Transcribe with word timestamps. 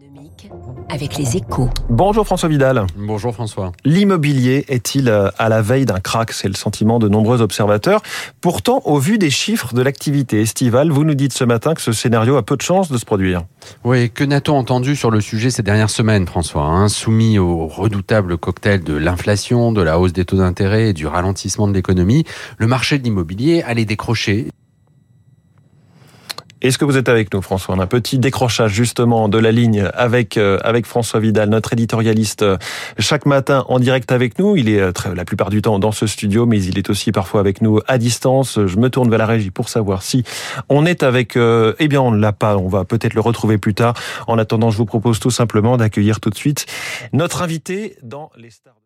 économique 0.00 0.50
avec 0.88 1.18
les 1.18 1.36
échos. 1.36 1.68
Bonjour 1.88 2.24
François 2.24 2.48
Vidal. 2.48 2.86
Bonjour 2.96 3.34
François. 3.34 3.72
L'immobilier 3.84 4.64
est-il 4.68 5.08
euh, 5.08 5.28
à 5.38 5.48
la 5.48 5.62
veille 5.62 5.84
d'un 5.84 6.00
crack? 6.00 6.32
C'est 6.32 6.48
le 6.48 6.54
sentiment 6.54 6.98
de 6.98 7.08
nombreux 7.08 7.42
observateurs. 7.42 8.00
Pourtant, 8.40 8.80
au 8.84 8.98
vu 8.98 9.18
des 9.18 9.30
chiffres 9.30 9.74
de 9.74 9.82
l'activité 9.82 10.40
estivale, 10.40 10.90
vous 10.90 11.04
nous 11.04 11.14
dites 11.14 11.32
ce 11.32 11.44
matin 11.44 11.74
que 11.74 11.82
ce 11.82 11.92
scénario 11.92 12.36
a 12.36 12.42
peu 12.42 12.56
de 12.56 12.62
chances 12.62 12.90
de 12.90 12.96
se 12.96 13.04
produire. 13.04 13.42
Oui, 13.84 14.10
que 14.10 14.24
n'a-t-on 14.24 14.56
entendu 14.56 14.96
sur 14.96 15.10
le 15.10 15.20
sujet 15.20 15.50
ces 15.50 15.62
dernières 15.62 15.90
semaines, 15.90 16.26
François 16.26 16.64
hein? 16.64 16.88
Soumis 16.88 17.38
au 17.38 17.66
redoutable 17.66 18.38
cocktail 18.38 18.82
de 18.82 18.94
l'inflation, 18.94 19.72
de 19.72 19.82
la 19.82 19.98
hausse 19.98 20.12
des 20.12 20.24
taux 20.24 20.38
d'intérêt 20.38 20.90
et 20.90 20.92
du 20.92 21.06
ralentissement 21.06 21.68
de 21.68 21.74
l'économie, 21.74 22.24
le 22.58 22.66
marché 22.66 22.98
de 22.98 23.04
l'immobilier 23.04 23.62
allait 23.62 23.84
décrocher 23.84 24.48
est-ce 26.62 26.78
que 26.78 26.84
vous 26.84 26.96
êtes 26.96 27.08
avec 27.08 27.32
nous, 27.32 27.40
François? 27.40 27.74
On 27.74 27.80
a 27.80 27.84
un 27.84 27.86
petit 27.86 28.18
décrochage 28.18 28.72
justement 28.72 29.28
de 29.28 29.38
la 29.38 29.50
ligne 29.50 29.88
avec 29.94 30.36
euh, 30.36 30.58
avec 30.62 30.86
François 30.86 31.20
Vidal, 31.20 31.48
notre 31.48 31.72
éditorialiste, 31.72 32.42
euh, 32.42 32.58
chaque 32.98 33.24
matin 33.26 33.64
en 33.68 33.78
direct 33.78 34.12
avec 34.12 34.38
nous. 34.38 34.56
Il 34.56 34.68
est 34.68 34.80
euh, 34.80 34.92
la 35.14 35.24
plupart 35.24 35.50
du 35.50 35.62
temps 35.62 35.78
dans 35.78 35.92
ce 35.92 36.06
studio, 36.06 36.46
mais 36.46 36.62
il 36.62 36.78
est 36.78 36.90
aussi 36.90 37.12
parfois 37.12 37.40
avec 37.40 37.62
nous 37.62 37.80
à 37.86 37.98
distance. 37.98 38.58
Je 38.66 38.76
me 38.76 38.90
tourne 38.90 39.08
vers 39.08 39.18
la 39.18 39.26
régie 39.26 39.50
pour 39.50 39.68
savoir 39.68 40.02
si 40.02 40.24
on 40.68 40.84
est 40.84 41.02
avec. 41.02 41.36
eh 41.36 41.88
bien, 41.88 42.00
on 42.00 42.10
ne 42.10 42.20
l'a 42.20 42.32
pas. 42.32 42.56
On 42.56 42.68
va 42.68 42.84
peut-être 42.84 43.14
le 43.14 43.20
retrouver 43.20 43.58
plus 43.58 43.74
tard. 43.74 43.94
En 44.26 44.38
attendant, 44.38 44.70
je 44.70 44.76
vous 44.76 44.86
propose 44.86 45.18
tout 45.20 45.30
simplement 45.30 45.76
d'accueillir 45.76 46.20
tout 46.20 46.30
de 46.30 46.36
suite 46.36 46.66
notre 47.12 47.42
invité 47.42 47.96
dans 48.02 48.30
les 48.36 48.50
stars. 48.50 48.80